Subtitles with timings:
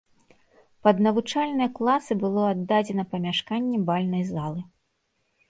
[0.85, 4.61] Пад навучальныя класы было аддадзена памяшканне бальнай залы.